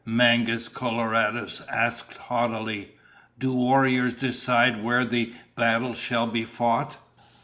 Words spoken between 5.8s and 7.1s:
shall be fought?"